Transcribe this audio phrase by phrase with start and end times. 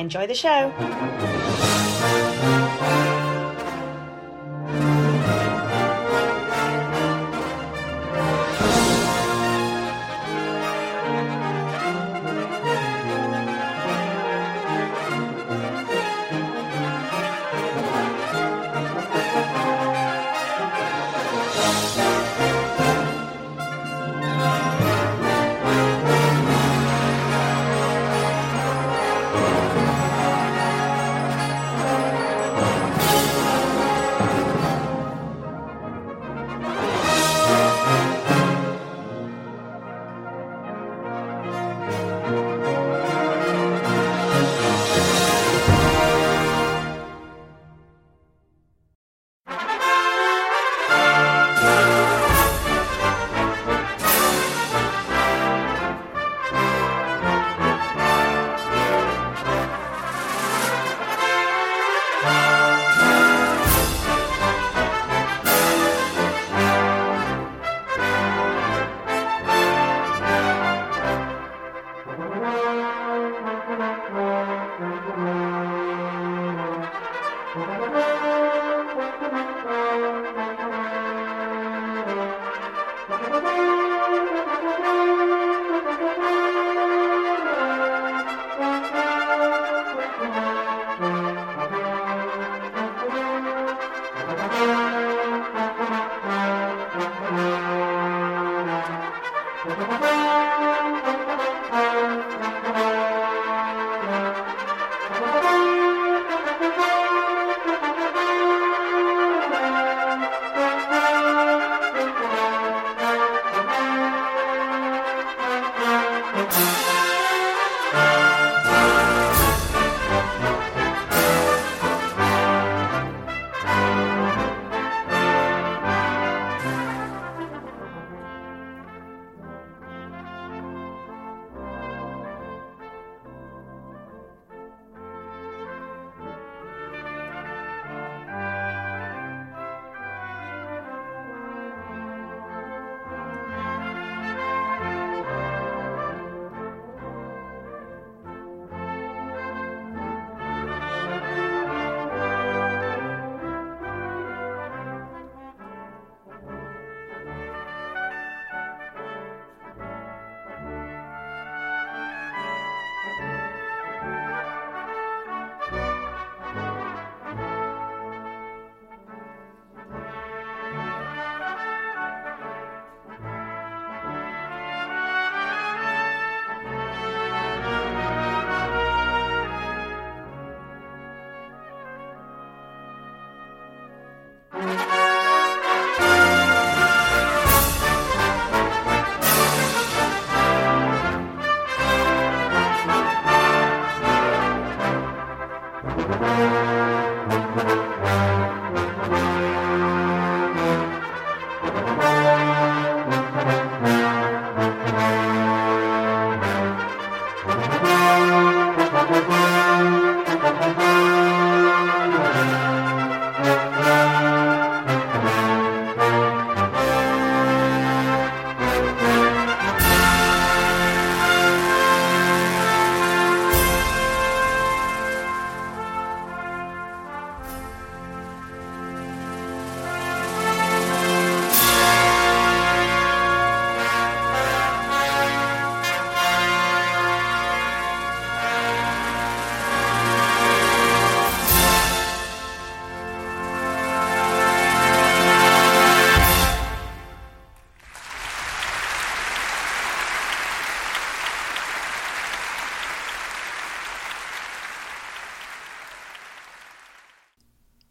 [0.00, 1.49] Enjoy the show.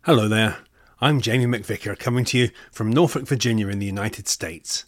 [0.10, 0.58] Hello there,
[1.00, 4.86] I'm Jamie McVicar coming to you from Norfolk, Virginia in the United States.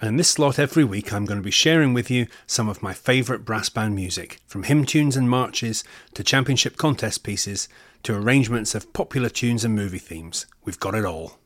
[0.00, 2.80] And in this slot every week, I'm going to be sharing with you some of
[2.80, 5.82] my favourite brass band music, from hymn tunes and marches
[6.14, 7.68] to championship contest pieces
[8.04, 10.46] to arrangements of popular tunes and movie themes.
[10.64, 11.40] We've got it all.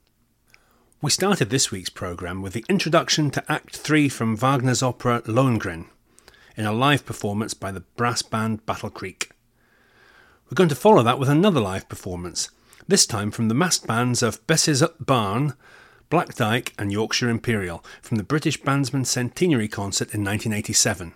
[1.00, 5.87] We started this week's programme with the introduction to Act 3 from Wagner's opera Lohengrin
[6.58, 9.31] in a live performance by the brass band Battle Creek.
[10.50, 12.50] We're going to follow that with another live performance
[12.86, 15.54] this time from the massed bands of Besses o' th' Barn,
[16.10, 21.14] Black Dyke, and Yorkshire Imperial from the British Bandsman Centenary Concert in 1987.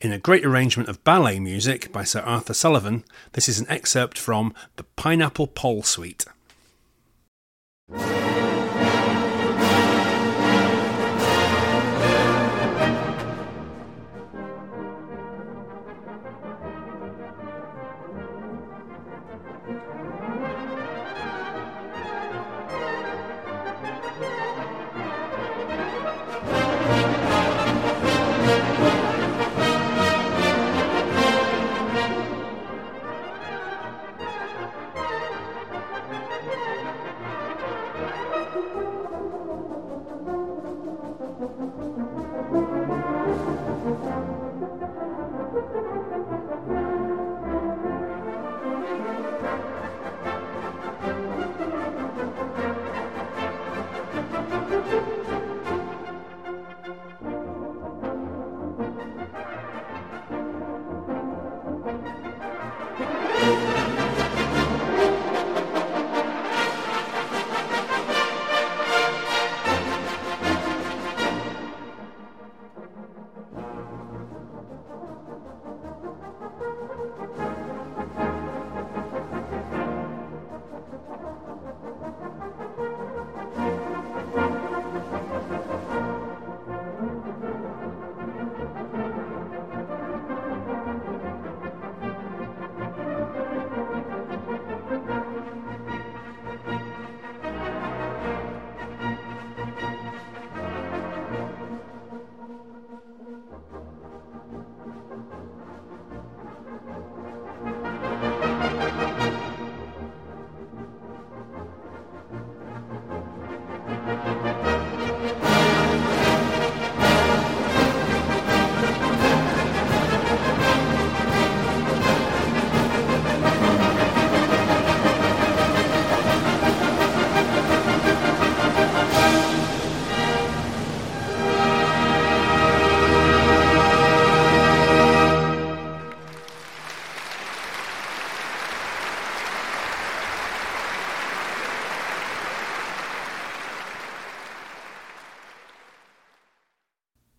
[0.00, 4.18] In a great arrangement of ballet music by Sir Arthur Sullivan, this is an excerpt
[4.18, 6.24] from the Pineapple Poll Suite.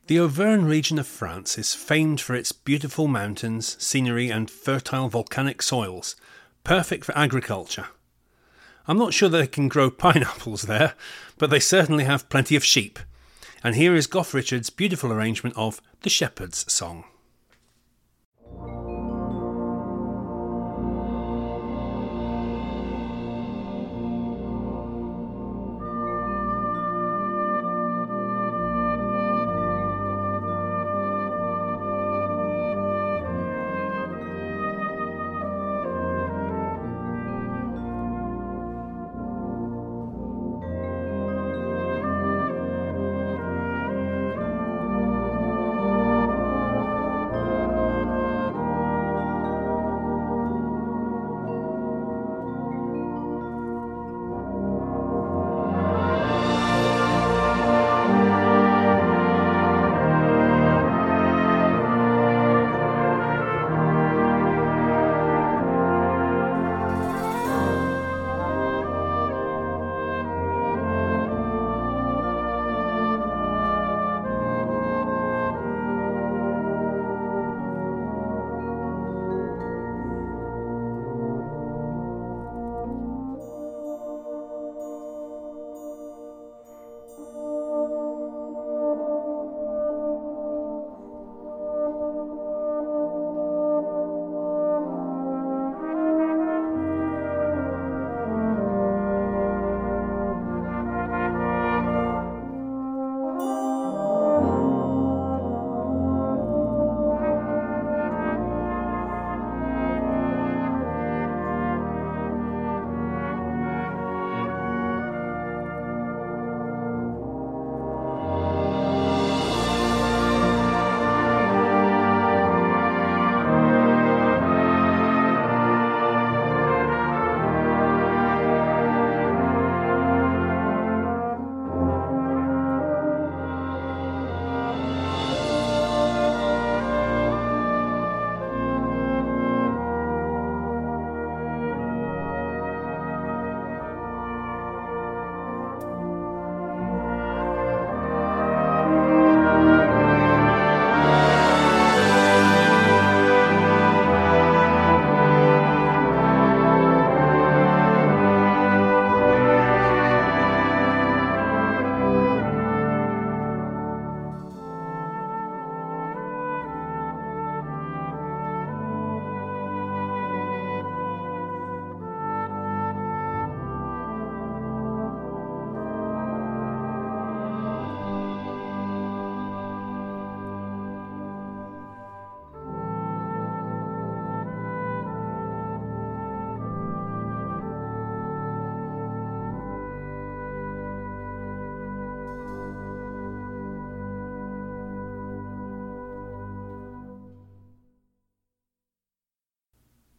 [0.09, 5.61] The Auvergne region of France is famed for its beautiful mountains, scenery, and fertile volcanic
[5.61, 6.15] soils,
[6.63, 7.89] perfect for agriculture.
[8.87, 10.95] I'm not sure they can grow pineapples there,
[11.37, 12.97] but they certainly have plenty of sheep.
[13.63, 17.03] And here is Goff Richards' beautiful arrangement of The Shepherd's Song.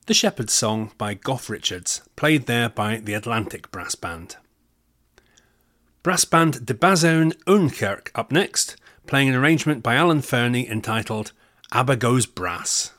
[0.06, 4.36] The Shepherd's Song by Goff Richards, played there by the Atlantic Brass Band.
[6.02, 8.76] Brass band De Bazuin Oenkerk up next,
[9.06, 11.32] playing an arrangement by Alan Fernie entitled
[11.72, 12.92] ABBA Goes Brass.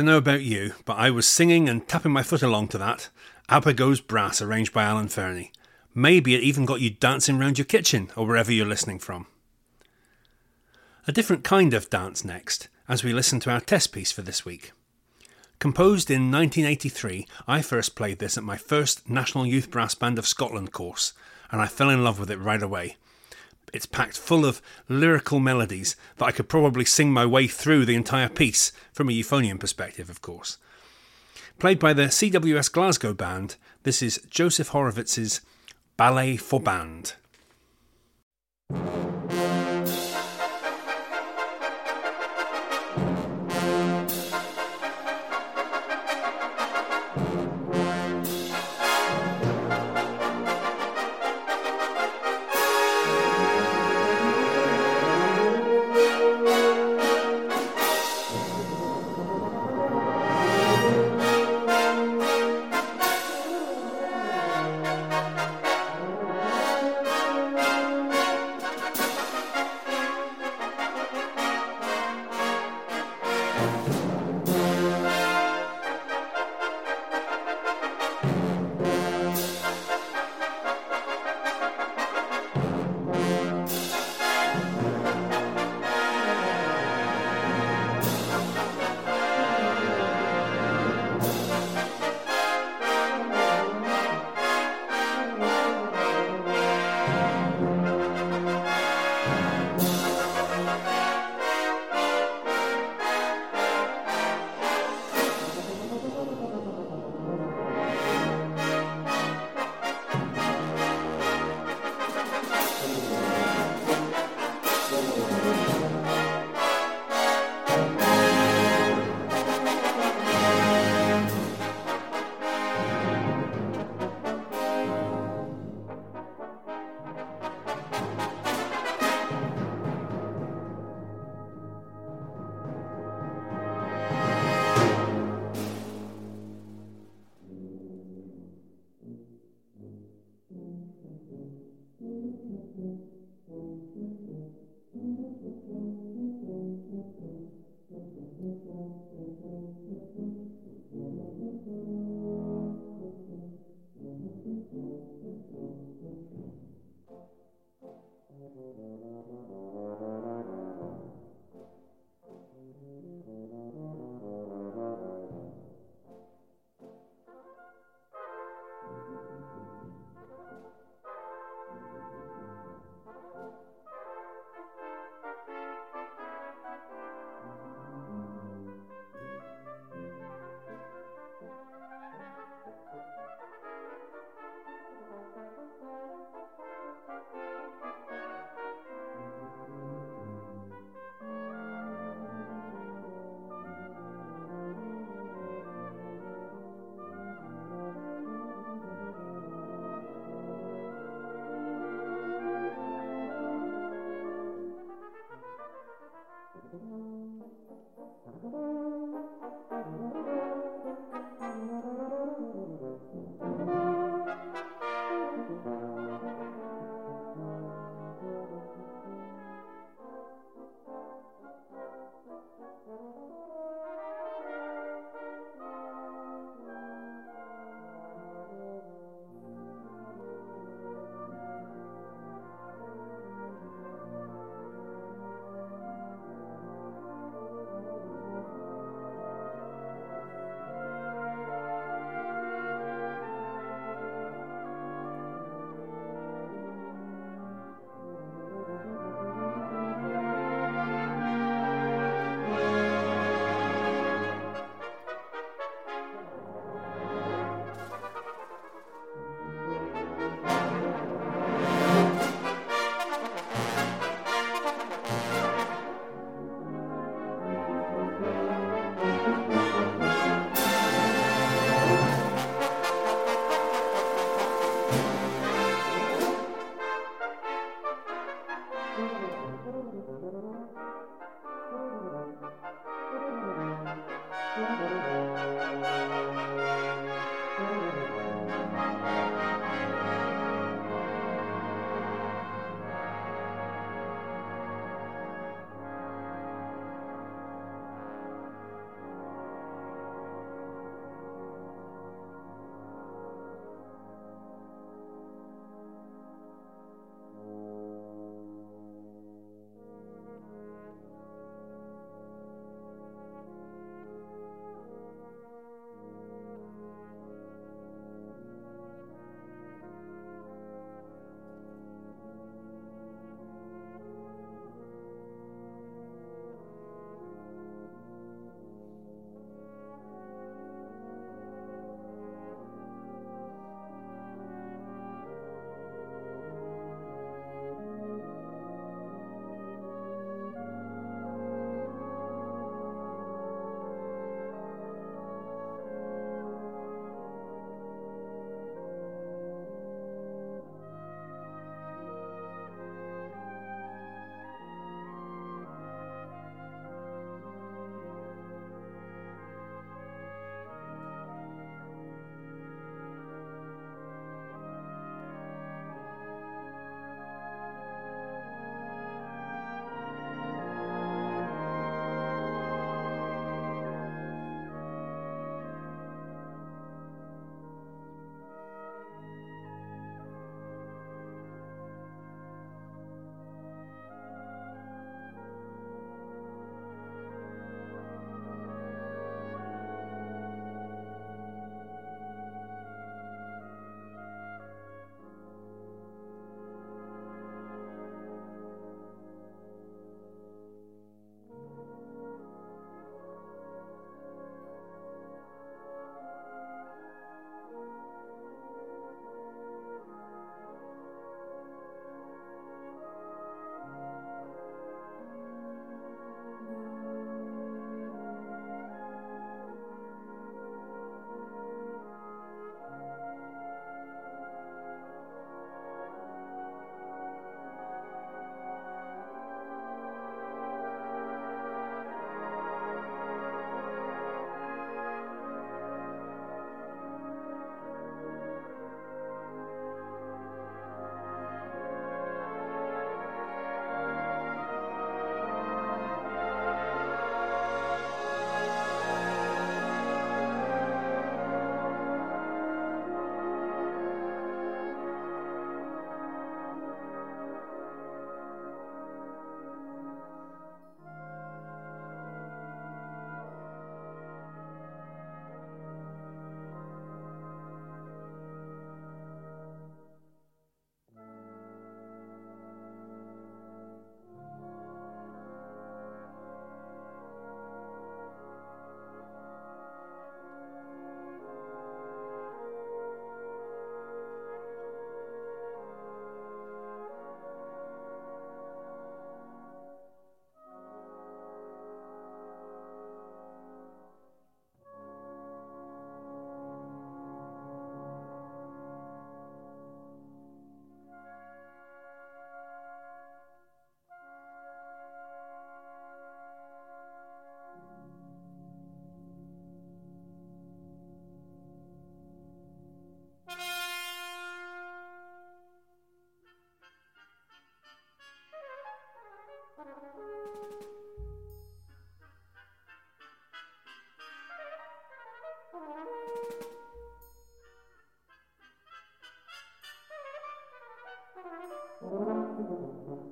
[0.00, 3.10] Don't know about you, but I was singing and tapping my foot along to that.
[3.50, 5.52] ABBA Goes Brass, arranged by Alan Fernie.
[5.94, 9.26] Maybe it even got you dancing round your kitchen or wherever you're listening from.
[11.06, 14.42] A different kind of dance next, as we listen to our test piece for this
[14.42, 14.72] week.
[15.58, 20.26] Composed in 1983, I first played this at my first National Youth Brass Band of
[20.26, 21.12] Scotland course,
[21.50, 22.96] and I fell in love with it right away.
[23.72, 27.94] It's packed full of lyrical melodies that I could probably sing my way through the
[27.94, 30.58] entire piece, from a euphonium perspective, of course.
[31.58, 35.40] Played by the CWS Glasgow Band, this is Joseph Horovitz's
[35.96, 37.14] Ballet for Band.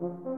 [0.00, 0.37] Hi,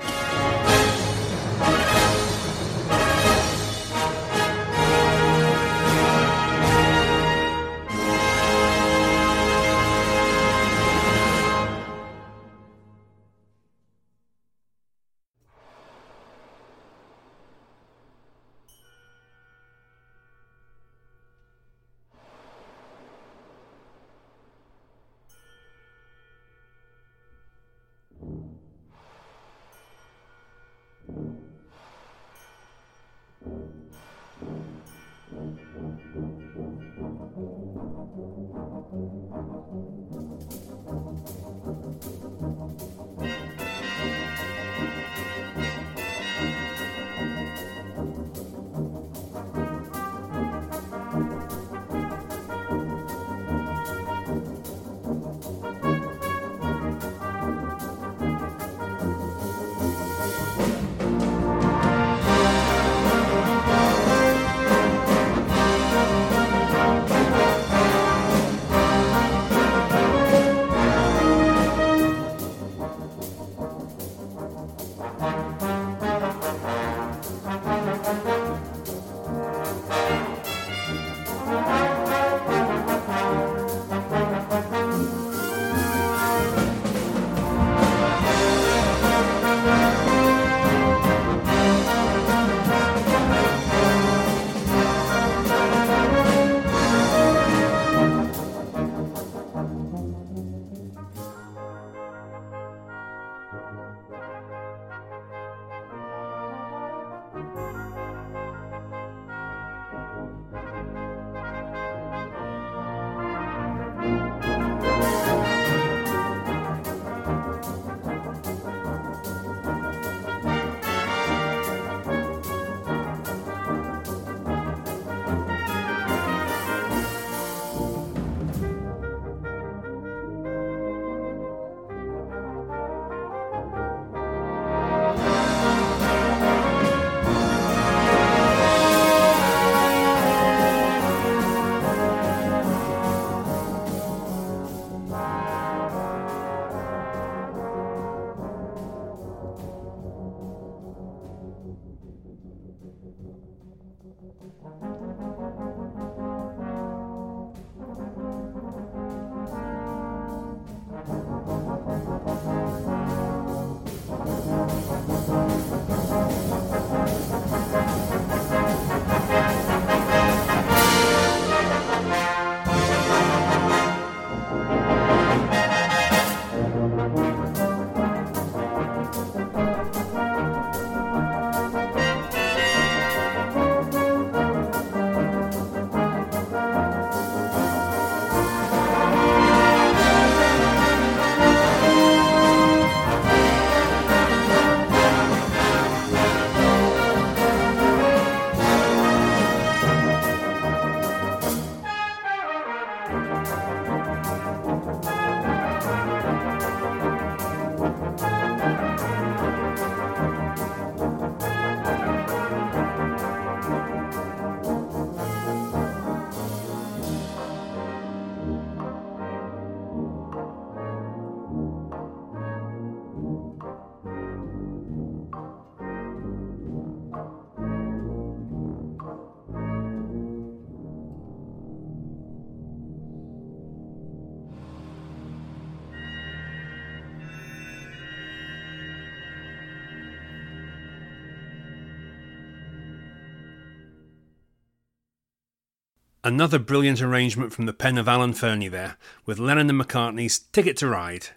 [246.23, 250.77] Another brilliant arrangement from the pen of Alan Fernie there, with Lennon and McCartney's Ticket
[250.77, 251.29] to Ride.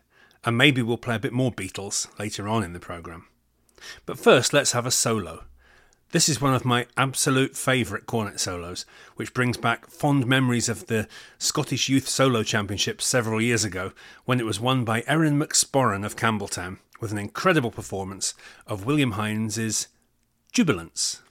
[0.45, 3.27] And maybe we'll play a bit more Beatles later on in the programme.
[4.05, 5.45] But first, let's have a solo.
[6.13, 8.85] This is one of my absolute favourite cornet solos,
[9.17, 11.09] which brings back fond memories of the
[11.39, 13.93] Scottish Youth Solo Championship several years ago
[14.27, 18.35] when it was won by Erin McSporran of Campbeltown with an incredible performance
[18.67, 19.89] of William Himes's
[20.53, 21.23] Jubilance.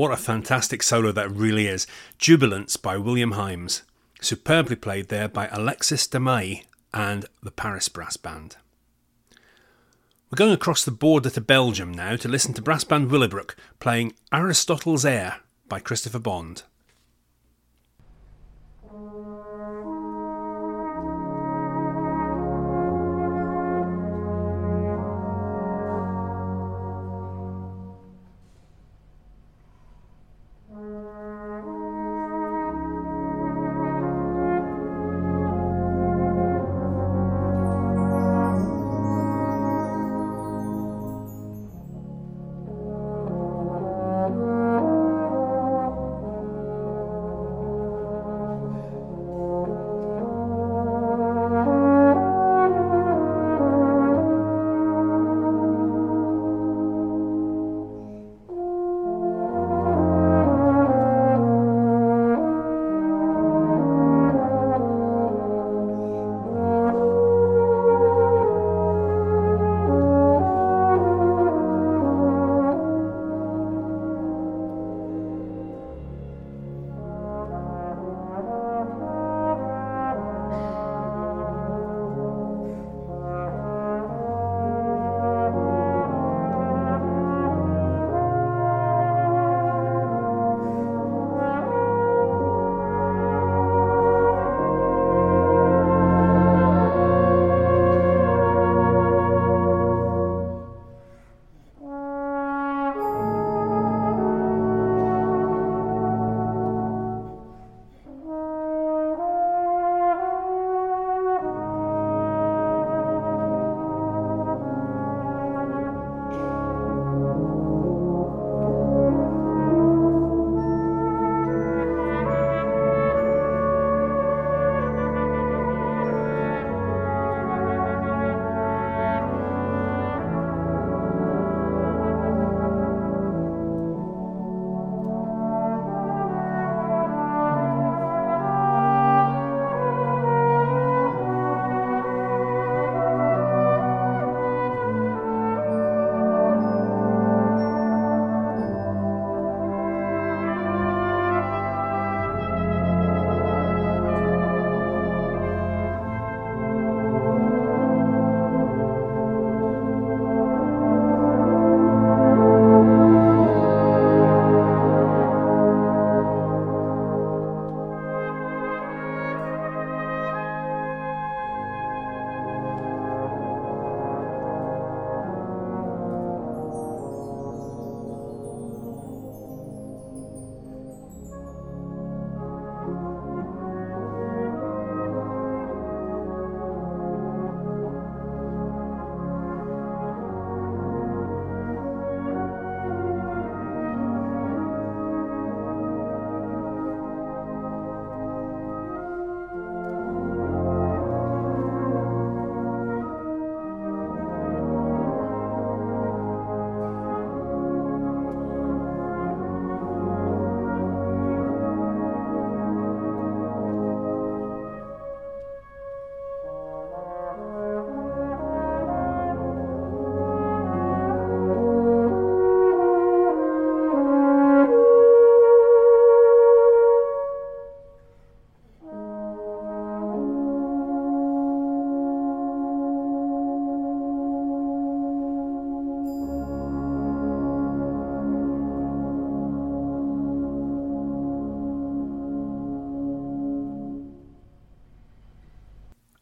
[0.00, 1.86] What a fantastic solo that really is.
[2.16, 3.82] Jubilance by William Himes,
[4.22, 8.56] superbly played there by Alexis Demailly and the Paris Brass Band.
[10.30, 14.14] We're going across the border to Belgium now to listen to brass band Willebroek playing
[14.32, 16.62] Aristotle's Air by Christopher Bond.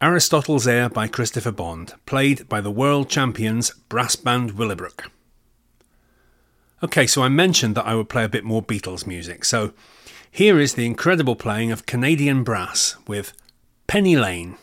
[0.09, 5.11] Aristotle's Air by Christopher Bond, played by the world champions brass band Willebroek.
[6.83, 9.75] Okay, so I mentioned that I would play a bit more Beatles music, so
[10.31, 13.35] here is the incredible playing of Canadian brass with
[13.87, 14.57] Penny Lane.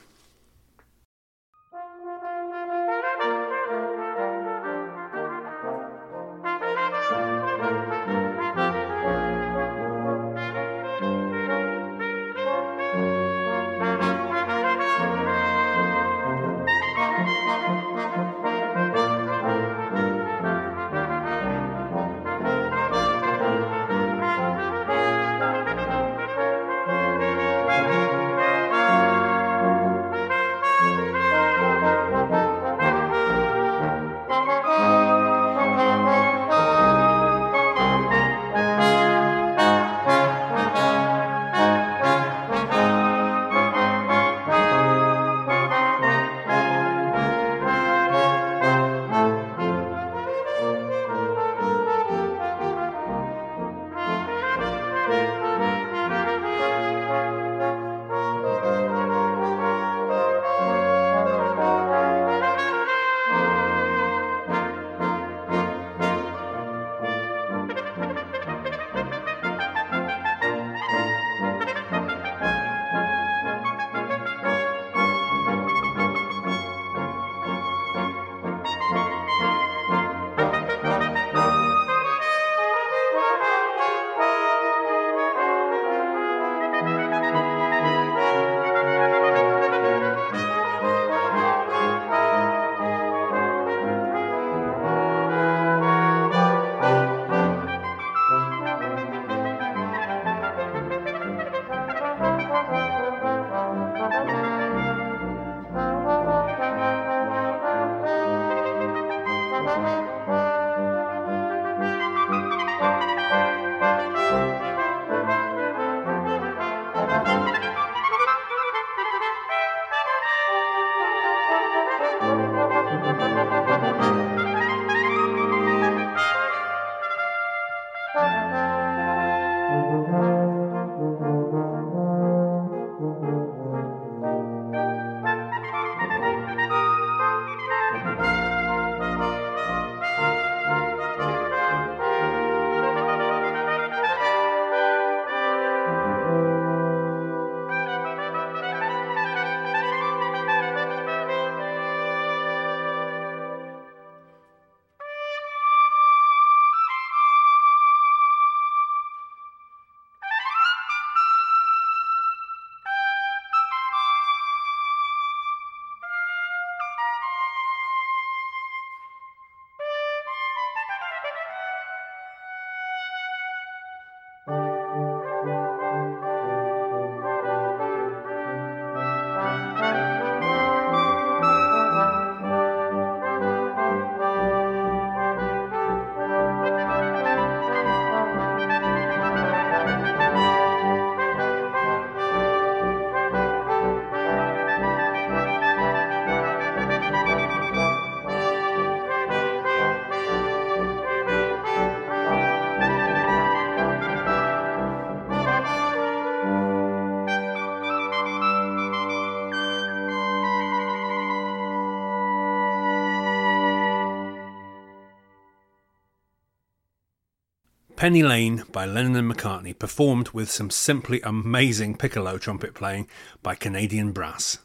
[218.06, 223.08] Penny Lane by Lennon and McCartney, performed with some simply amazing piccolo trumpet playing
[223.42, 224.60] by Canadian Brass.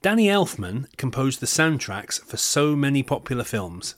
[0.00, 3.96] Danny Elfman composed the soundtracks for so many popular films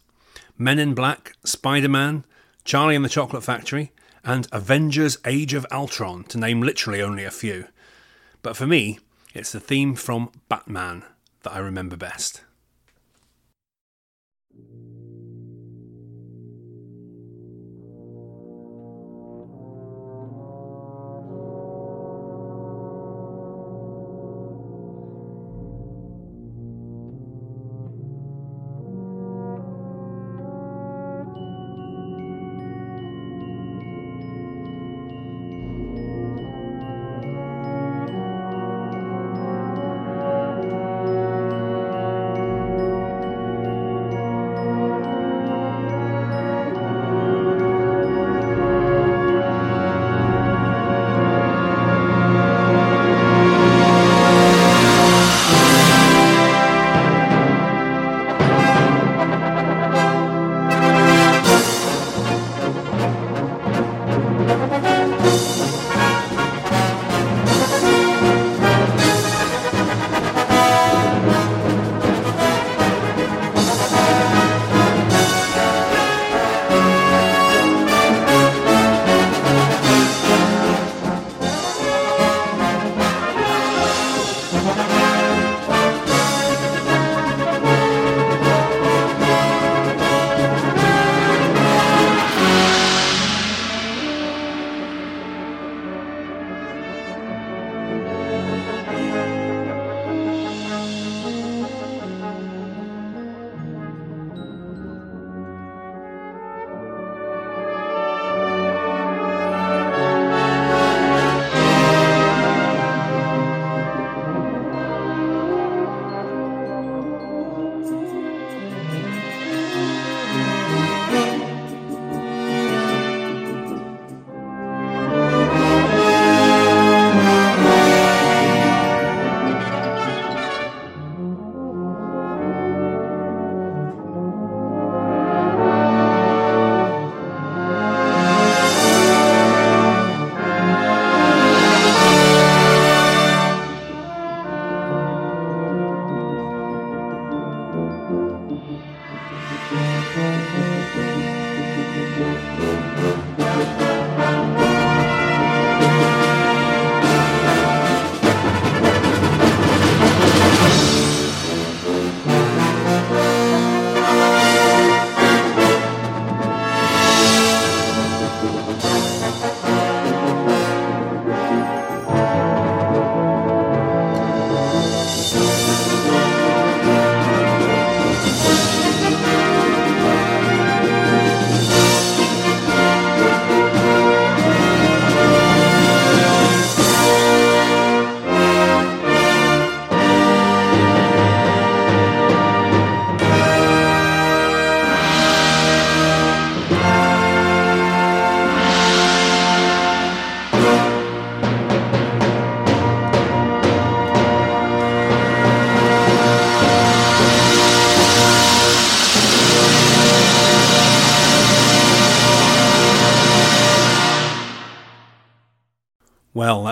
[0.59, 2.25] Men in Black, Spider Man,
[2.65, 3.93] Charlie and the Chocolate Factory,
[4.25, 7.69] and Avengers Age of Ultron, to name literally only a few.
[8.43, 8.99] But for me,
[9.35, 11.05] it's the theme from Batman
[11.45, 12.43] that I remember best.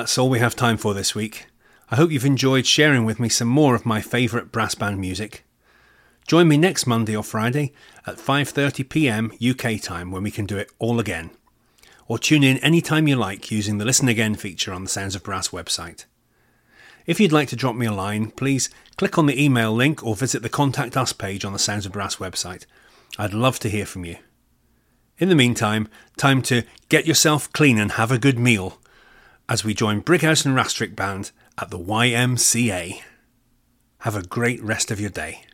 [0.04, 1.46] That's all we have time for this week.
[1.90, 5.46] I hope you've enjoyed sharing with me some more of my favourite brass band music.
[6.26, 7.72] Join me next Monday or Friday
[8.06, 9.32] at 5:30 p.m.
[9.42, 11.30] UK time when we can do it all again.
[12.06, 15.22] Or tune in anytime you like using the Listen Again feature on the Sounds of
[15.22, 16.04] Brass website.
[17.06, 20.14] If you'd like to drop me a line, please click on the email link or
[20.14, 22.66] visit the Contact Us page on the Sounds of Brass website.
[23.16, 24.18] I'd love to hear from you.
[25.16, 25.88] In the meantime,
[26.18, 28.78] time to get yourself clean and have a good meal
[29.48, 33.00] as we join Brighouse and Rastrick Band at the YMCA.
[33.98, 35.44] Have a great rest of your day.